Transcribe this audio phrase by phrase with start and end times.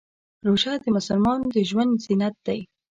[0.47, 2.59] روژه د مسلمان د ژوند زینت دی.